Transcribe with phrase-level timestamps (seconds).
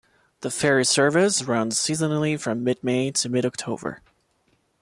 [0.39, 4.01] The ferry service runs seasonally from mid-May to mid-October.